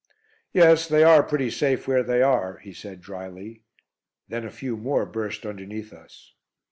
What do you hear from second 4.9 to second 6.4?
burst underneath us.